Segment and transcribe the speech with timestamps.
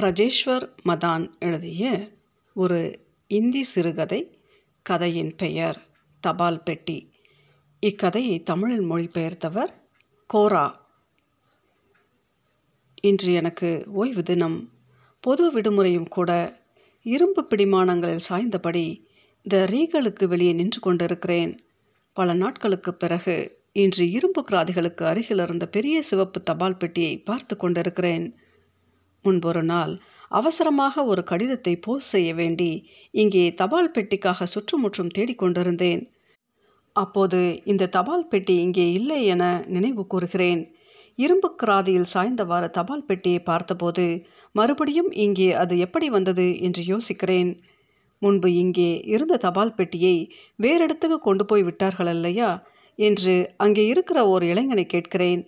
[0.00, 2.08] பிரஜேஷ்வர் மதான் எழுதிய
[2.54, 4.38] ஒரு இந்தி சிறுகதை
[4.82, 5.86] கதையின் பெயர்
[6.20, 7.12] தபால் பெட்டி.
[7.80, 9.72] இக்கதையை தமிழில் மொழிபெயர்த்தவர்
[10.34, 10.72] கோரா.
[13.02, 14.72] இன்று எனக்கு ஓய்வு தினம்.
[15.20, 16.60] பொது விடுமுறையும் கூட
[17.02, 19.06] இரும்பு பிடிமானங்களில் சாய்ந்தபடி
[19.42, 21.64] த ரீகளுக்கு வெளியே நின்று கொண்டிருக்கிறேன்.
[22.12, 28.38] பல நாட்களுக்கு பிறகு இன்று இரும்பு கிராதிகளுக்கு அருகில் இருந்த பெரிய சிவப்பு தபால் பெட்டியை பார்த்து கொண்டிருக்கிறேன்.
[29.28, 29.94] முன்பொரு நாள்
[30.30, 32.70] அவசரமாக ஒரு கடிதத்தை போஸ்ட் செய்ய வேண்டி
[33.14, 36.02] இங்கே தபால் பெட்டிக்காக சுற்றுமுற்றும் தேடிக்கொண்டிருந்தேன்
[36.96, 40.62] அப்போது இந்த தபால் பெட்டி இங்கே இல்லை என நினைவு கூறுகிறேன்.
[41.18, 44.04] இரும்பு கிராதியில் சாய்ந்தவாறு தபால் பெட்டியை பார்த்தபோது
[44.54, 47.50] மறுபடியும் இங்கே அது எப்படி வந்தது என்று யோசிக்கிறேன்.
[48.22, 50.16] முன்பு இங்கே இருந்த தபால் பெட்டியை
[50.58, 52.50] வேறிடத்துக்கு கொண்டு போய் விட்டார்கள் அல்லையா
[52.98, 55.42] என்று அங்கே இருக்கிற ஒரு இளைஞனை கேட்கிறேன்.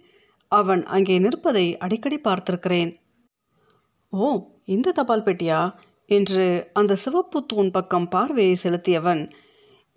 [0.53, 2.91] அவன் அங்கே நிற்பதை அடிக்கடி பார்த்திருக்கிறேன்.
[4.13, 4.29] ஓ
[4.65, 5.75] இந்த தபால் பெட்டியா?
[6.07, 9.31] என்று அந்த சிவப்பு தூண் பக்கம் பார்வையை செலுத்தியவன்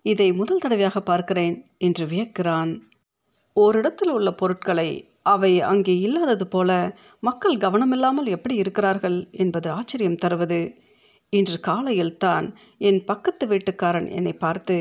[0.01, 2.71] இதை முதல் தடவையாக பார்க்கிறேன் என்று வியக்கிறான்.
[3.53, 4.89] ஓரிடத்தில் உள்ள பொருட்களை
[5.21, 10.61] அவை அங்கே இல்லாதது போல மக்கள் கவனமில்லாமல் எப்படி இருக்கிறார்கள் என்பது ஆச்சரியம் தருவது.
[11.29, 14.77] இன்று காலையில் தான் என் பக்கத்து வீட்டுக்காரன் என்னை பார்த்து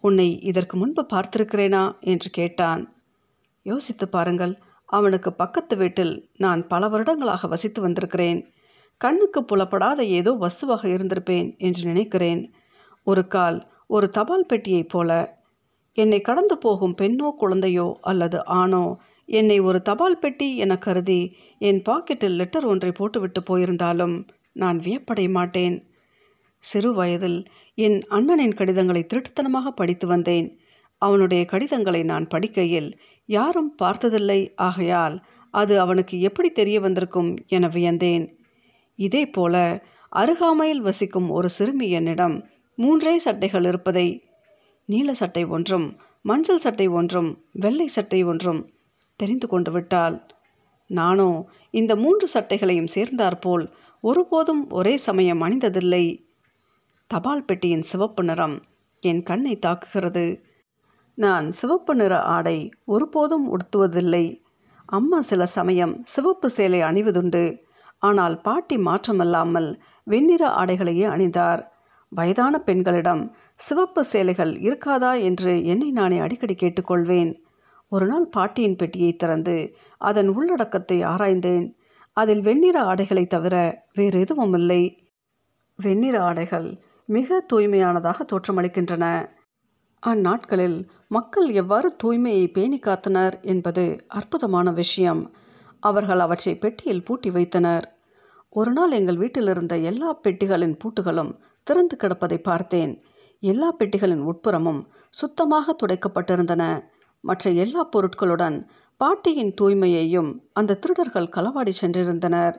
[0.00, 1.84] உன்னை இதற்கு முன்பு பார்த்திருக்கிறேனா?
[2.00, 2.82] என்று கேட்டான்.
[3.62, 8.40] யோசித்து பாருங்கள் அவனுக்கு பக்கத்து வீட்டில் நான் பல வருடங்களாக வசித்து வந்திருக்கிறேன்.
[8.98, 12.52] கண்ணுக்கு புலப்படாத ஏதோ வஸ்துவாக இருந்திருப்பேன் என்று நினைக்கிறேன்.
[13.02, 15.42] ஒரு கால் ஒரு தபால் பெட்டியைப் போல.
[15.92, 22.36] என்னை கடந்து போகும் பெண்ணோ குழந்தையோ அல்லது ஆணோ என்னை ஒரு தபால் பெட்டி என கருதி என் பாக்கெட்டில்
[22.36, 25.76] லெட்டர் ஒன்றை போட்டுவிட்டு போயிருந்தாலும் நான் வியப்படைய மாட்டேன்.
[26.58, 30.58] சிறு வயதில் என் அண்ணனின் கடிதங்களை திருட்டுத்தனமாக படித்து வந்தேன்.
[30.98, 32.90] அவனுடைய கடிதங்களை நான் படிக்கையில்
[33.24, 34.54] யாரும் பார்த்ததில்லை.
[34.54, 38.38] ஆகையால் அது அவனுக்கு எப்படி தெரிய வந்திருக்கும் என வியந்தேன்.
[38.98, 42.36] இதே போல அருகாமையில் வசிக்கும் ஒரு சிறுமி என்னிடம்
[42.76, 44.24] மூன்றே சட்டைகள் இருப்பதை
[44.86, 45.86] நீல சட்டை ஒன்றும்
[46.22, 48.70] மஞ்சள் சட்டை ஒன்றும் வெள்ளை சட்டை ஒன்றும்
[49.16, 50.26] தெரிந்து கொண்டு விட்டால்
[50.86, 56.26] நானோ இந்த மூன்று சட்டைகளையும் சேர்ந்தாற்போல் ஒருபோதும் ஒரே சமயம் அணிந்ததில்லை.
[57.06, 58.62] தபால் பெட்டியின் சிவப்பு நிறம்
[59.00, 60.40] என் கண்ணை தாக்குகிறது.
[61.14, 64.42] நான் சிவப்பு நிற ஆடை ஒருபோதும் உடுத்துவதில்லை.
[64.86, 67.44] அம்மா சில சமயம் சிவப்பு சேலை அணிவதுண்டு.
[67.98, 71.62] ஆனால் பாட்டி மாற்றமல்லாமல் வெண்ணிற ஆடைகளையே அணிந்தார்.
[72.08, 75.20] வயதான பெண்களிடம் சிவப்பு சேலைகள் இருக்காதா?
[75.20, 77.32] என்று என்னை நானே அடிக்கடி கேட்டுக்கொள்வேன்.
[77.88, 81.74] ஒரு நாள் பாட்டியின் பெட்டியை திறந்து அதன் உள்ளடக்கத்தை ஆராய்ந்தேன்.
[82.12, 84.82] அதில் வெண்ணிற ஆடைகளை தவிர வேறு எதுவும் இல்லை
[85.76, 86.68] வெண்ணிற ஆடைகள்
[87.06, 89.28] மிக தூய்மையானதாக தோற்றமளிக்கின்றன.
[90.06, 95.22] அந்நாட்களில் மக்கள் எவ்வாறு தூய்மையை பேணி காத்தனர் என்பது அற்புதமான விஷயம்.
[95.84, 97.86] அவர்கள் அவற்றை பெட்டியில் பூட்டி வைத்தனர்.
[98.52, 101.32] ஒரு நாள் எங்கள் வீட்டில் இருந்த எல்லா பெட்டிகளின் பூட்டுகளும்
[101.66, 102.92] திறந்து கிடப்பதை பார்த்தேன்.
[103.42, 104.80] எல்லா பெட்டிகளின் உட்புறமும்
[105.10, 106.62] சுத்தமாக துடைக்கப்பட்டிருந்தன.
[107.24, 108.56] மற்ற எல்லா பொருட்களுடன்
[109.00, 112.56] பாட்டியின் தூய்மையையும் அந்த திருடர்கள் களவாடி சென்றிருந்தனர்.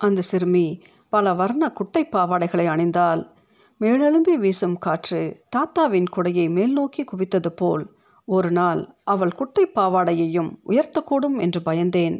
[0.00, 0.66] அந்த சிறுமி
[1.08, 3.22] பல வர்ண குட்டை பாவாடைகளை அணிந்தால்
[3.80, 5.20] மேலெழும்பி வீசும் காற்று
[5.56, 7.84] தாத்தாவின் குடையை மேல் நோக்கி குவித்தது போல்
[8.30, 12.16] ஒரு நாள் அவள் குட்டை பாவாடையையும் உயர்த்தக்கூடும் என்று பயந்தேன்.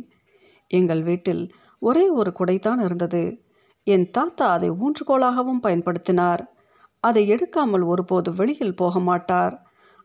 [0.67, 1.43] எங்கள் வீட்டில்
[1.79, 3.23] ஒரே ஒரு குடைதான் இருந்தது.
[3.85, 6.43] என் தாத்தா அதை ஊன்றுகோலாகவும் பயன்படுத்தினார்.
[7.01, 9.55] அதை எடுக்காமல் ஒருபோது வெளியில் போக மாட்டார்.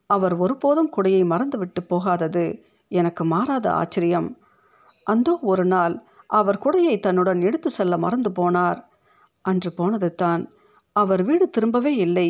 [0.05, 2.45] அவர் ஒருபோதும் குடையை மறந்துவிட்டு போகாதது
[2.91, 4.29] எனக்கு மாறாத ஆச்சரியம்.
[5.07, 5.95] அந்தோ ஒரு நாள்
[6.29, 8.79] அவர் குடையை தன்னுடன் எடுத்து செல்ல மறந்து போனார்.
[9.45, 10.43] அன்று போனது தான்
[10.95, 12.29] அவர் வீடு திரும்பவே இல்லை.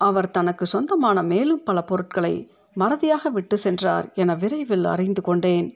[0.00, 2.34] அவர் தனக்கு சொந்தமான மேலும் பல பொருட்களை
[2.76, 5.68] மறதியாக விட்டு சென்றார் என விரைவில் அறிந்து கொண்டேன்.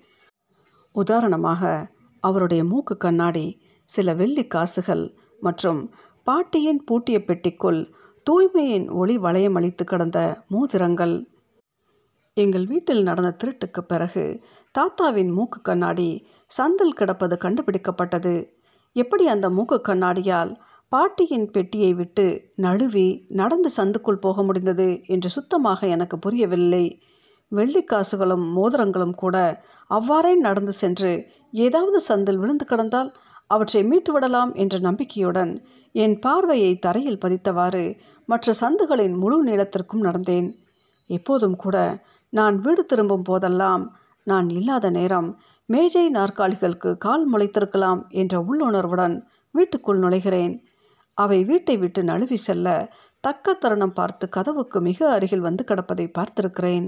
[0.95, 1.91] உதாரணமாக
[2.21, 3.47] அவருடைய மூக்கு கண்ணாடி
[3.89, 5.05] சில வெள்ளி காசுகள்
[5.41, 5.81] மற்றும்
[6.25, 7.81] பாட்டியின் பூட்டிய பெட்டிக்குள்
[8.27, 10.19] தூய்மையின் ஒளி வளையம் அளித்து கிடந்த
[10.49, 11.17] மோதிரங்கள்.
[12.37, 14.25] எங்கள் வீட்டில் நடந்த திருட்டுக்கு பிறகு
[14.79, 16.11] தாத்தாவின் மூக்கு கண்ணாடி
[16.59, 18.35] சந்தில் கிடப்பது கண்டுபிடிக்கப்பட்டது.
[18.97, 20.53] எப்படி அந்த மூக்கு கண்ணாடியால்
[20.93, 22.25] பாட்டியின் பெட்டியை விட்டு
[22.55, 23.05] நழுவி
[23.41, 26.85] நடந்து சந்துக்குள் போக முடிந்தது என்று சுத்தமாக எனக்கு புரியவில்லை.
[27.53, 29.37] வெள்ளிக்காசுகளும் மோதிரங்களும் கூட
[29.91, 31.13] அவ்வாறே நடந்து சென்று
[31.65, 33.11] ஏதாவது சந்தில் விழுந்து கிடந்தால்
[33.47, 35.53] அவற்றை மீட்டு விடலாம் என்ற நம்பிக்கையுடன்
[35.95, 37.85] என் பார்வையை தரையில் பதித்தவாறு
[38.29, 40.49] மற்ற சந்துகளின் முழு நீளத்திற்கும் நடந்தேன்.
[41.11, 41.77] எப்போதும் கூட
[42.33, 43.85] நான் வீடு திரும்பும் போதெல்லாம்
[44.27, 45.29] நான் இல்லாத நேரம்
[45.69, 49.17] மேஜை நாற்காலிகளுக்கு கால் முளைத்திருக்கலாம் என்ற உள்ளுணர்வுடன்
[49.55, 50.55] வீட்டுக்குள் நுழைகிறேன்.
[51.15, 56.87] அவை வீட்டை விட்டு நழுவி செல்ல தக்க தருணம் பார்த்து கதவுக்கு மிக அருகில் வந்து கிடப்பதை பார்த்திருக்கிறேன்.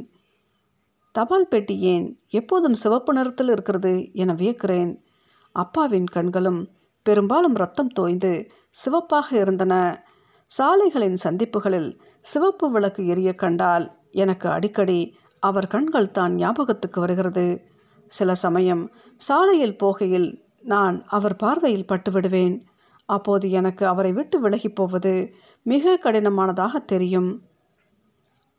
[1.13, 4.93] தபால் பெட்டி ஏன் எப்போதும் சிவப்பு நிறத்தில் இருக்கிறது என வியக்கிறேன்.
[5.53, 6.61] அப்பாவின் கண்களும்
[7.03, 9.75] பெரும்பாலும் ரத்தம் தோய்ந்து சிவப்பாக இருந்தன.
[10.47, 15.01] சாலைகளின் சந்திப்புகளில் சிவப்பு விளக்கு எரிய கண்டால் எனக்கு அடிக்கடி
[15.39, 17.47] அவர் கண்கள் தான் ஞாபகத்துக்கு வருகிறது.
[18.07, 20.29] சில சமயம் சாலையில் போகையில்
[20.63, 22.55] நான் அவர் பார்வையில் பட்டுவிடுவேன்.
[23.07, 27.43] அப்போது எனக்கு அவரை விட்டு விலகிப் போவது மிக கடினமானதாக தெரியும்.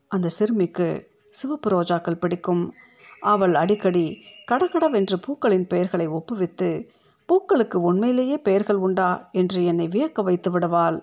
[0.08, 2.74] அந்த சிறுமிக்கு சிவப்பு ரோஜாக்கள் பிடிக்கும்.
[3.22, 4.18] அவள் அடிக்கடி
[4.52, 6.88] கடகடவென்று பூக்களின் பெயர்களை ஒப்புவித்து
[7.26, 9.30] பூக்களுக்கு உண்மையிலேயே பெயர்கள் உண்டா?
[9.32, 10.98] என்று என்னை வியக்க வைத்து விடுவாள்.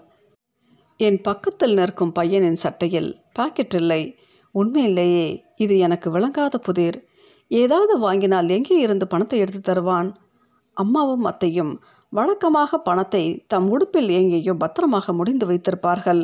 [0.96, 4.18] என் பக்கத்தில் நிற்கும் பையனின் சட்டையில் பாக்கெட் இல்லை.
[4.52, 6.98] உண்மையிலேயே இது எனக்கு விளங்காத புதிர்.
[7.48, 10.16] ஏதாவது வாங்கினால் எங்கே இருந்து பணத்தை எடுத்து தருவான்?
[10.74, 11.72] அம்மாவும் அத்தையும்
[12.12, 16.22] வழக்கமாக பணத்தை தம் உடுப்பில் எங்கேயோ பத்திரமாக முடிந்து வைத்திருப்பார்கள்.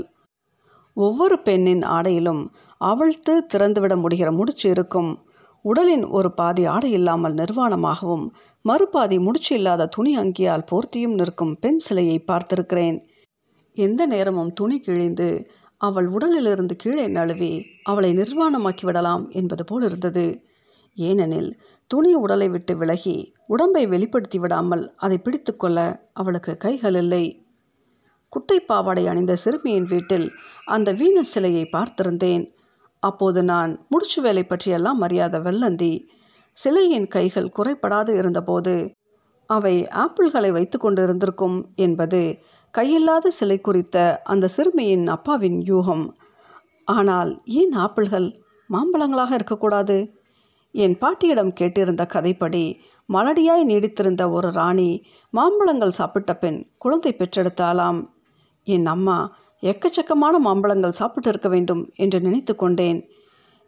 [0.96, 2.42] ஒவ்வொரு பெண்ணின் ஆடையிலும்
[2.80, 5.10] அவழ்த்து திறந்துவிட முடிகிற முடிச்சு இருக்கும்.
[5.64, 8.26] உடலின் ஒரு பாதி ஆடை இல்லாமல் நிர்வாணமாகவும்
[8.64, 12.98] மறுபாதி முடிச்சு இல்லாத துணி அங்கியால் போர்த்தியும் நிற்கும் பெண் சிலையை பார்த்திருக்கிறேன்.
[13.76, 15.28] எந்த நேரமும் துணி கிழிந்து
[15.80, 17.52] அவள் உடலிலிருந்து கீழே நழுவி
[17.82, 20.26] அவளை நிர்வாணமாக்கி விடலாம் என்பது போல் இருந்தது
[20.96, 21.50] ஏனெனில்
[21.90, 23.16] துணி உடலை விட்டு விலகி
[23.48, 25.78] உடம்பை வெளிப்படுத்தி விடாமல் அதை பிடித்துக்கொள்ள
[26.12, 27.24] அவளுக்கு கைகள் இல்லை.
[28.32, 30.26] குட்டை பாவாடை அணிந்த சிறுமியின் வீட்டில்
[30.66, 32.44] அந்த வீண சிலையை பார்த்திருந்தேன்.
[33.02, 35.92] அப்போது நான் முடிச்சு வேலை பற்றியெல்லாம் அறியாத வெள்ளந்தி
[36.56, 38.74] சிலையின் கைகள் குறைப்படாது இருந்தபோது
[39.50, 39.74] அவை
[40.04, 42.20] ஆப்பிள்களை வைத்து கொண்டு இருந்திருக்கும் என்பது
[42.74, 46.04] கையில்லாத சிலை குறித்த அந்த சிறுமியின் அப்பாவின் யூகம்.
[46.88, 47.30] ஆனால்
[47.60, 48.28] ஏன் ஆப்பிள்கள்
[48.70, 49.96] மாம்பழங்களாக இருக்கக்கூடாது?
[50.74, 52.64] என் பாட்டியிடம் கேட்டிருந்த கதைப்படி
[53.08, 54.88] மலடியாய் நீடித்திருந்த ஒரு ராணி
[55.32, 58.00] மாம்பழங்கள் சாப்பிட்ட பெண் குழந்தை பெற்றெடுத்தாலாம்
[58.66, 59.18] என் அம்மா
[59.62, 62.98] எக்கச்சக்கமான மாம்பழங்கள் சாப்பிட்டு இருக்க வேண்டும் என்று நினைத்து கொண்டேன்.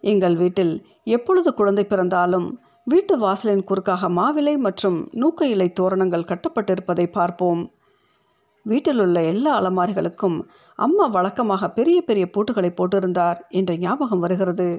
[0.00, 0.74] எங்கள் வீட்டில்
[1.16, 2.48] எப்பொழுது குழந்தை பிறந்தாலும்
[2.86, 7.62] வீட்டு வாசலின் குறுக்காக மாவிலை மற்றும் நூக்க இலை தோரணங்கள் கட்டப்பட்டிருப்பதை பார்ப்போம்.
[8.66, 10.38] வீட்டில் உள்ள எல்லா அலமாரிகளுக்கும்
[10.78, 14.70] அம்மா வழக்கமாக பெரிய பெரிய பூட்டுகளை போட்டிருந்தார் என்ற ஞாபகம் வருகிறது.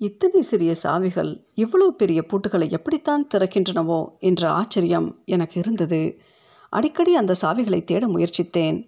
[0.00, 6.18] இத்தனை சிறிய சாவிகள் இவ்வளவு பெரிய பூட்டுகளை எப்படித்தான் திறக்கின்றனவோ என்ற ஆச்சரியம் எனக்கு இருந்தது.
[6.68, 8.78] அடிக்கடி அந்த சாவிகளை தேட முயற்சித்தேன்.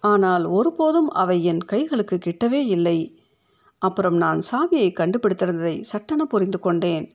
[0.00, 2.98] ஆனால் ஒருபோதும் அவை என் கைகளுக்கு கிட்டவே இல்லை.
[3.78, 7.06] அப்புறம் நான் சாவியை கண்டுபிடித்திருந்ததை சட்டென புரிந்து கொண்டேன்.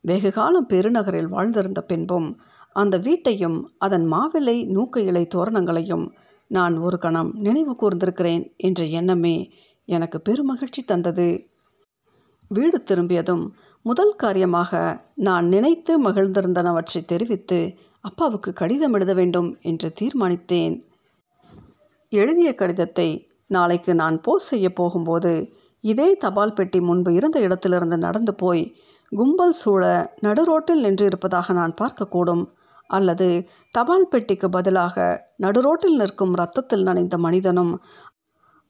[0.00, 2.40] வெகு காலம் பெருநகரில் வாழ்ந்திருந்த பின்பும்
[2.72, 6.06] அந்த வீட்டையும் அதன் மாவிலை நூக்க இலை தோரணங்களையும்
[6.46, 9.36] நான் ஒரு கணம் நினைவு கூர்ந்திருக்கிறேன் என்ற எண்ணமே
[9.84, 11.50] எனக்கு பெருமகிழ்ச்சி தந்தது.
[12.56, 13.44] வீடு திரும்பியதும்
[13.84, 14.80] முதல் காரியமாக
[15.26, 17.58] நான் நினைத்து மகிழ்ந்திருந்தனவற்றை தெரிவித்து
[18.04, 20.74] அப்பாவுக்கு கடிதம் எழுத வேண்டும் என்று தீர்மானித்தேன்.
[22.12, 23.08] எழுதிய கடிதத்தை
[23.50, 25.32] நாளைக்கு நான் போஸ்ட் செய்ய போகும்போது
[25.84, 28.64] இதே தபால் பெட்டி முன்பு இருந்த இடத்திலிருந்து நடந்து போய்
[29.12, 29.82] கும்பல் சூழ
[30.22, 32.44] நடுரோட்டில் நின்று இருப்பதாக நான் பார்க்கக்கூடும்.
[32.90, 33.28] அல்லது
[33.74, 34.96] தபால் பெட்டிக்கு பதிலாக
[35.42, 37.72] நடுரோட்டில் நிற்கும் ரத்தத்தில் நனைந்த மனிதனும்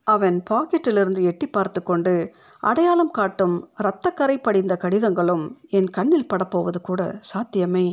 [0.06, 2.14] அவன் பாக்கெட்டிலிருந்து எட்டி பார்த்து கொண்டு
[2.62, 7.86] அடையாளம் காட்டும் இரத்தக்கரை படிந்த கடிதங்களும் என் கண்ணில் படப்போவது கூட சாத்தியமே.